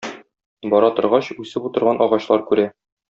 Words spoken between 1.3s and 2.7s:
үсеп утырган агачлар күрә.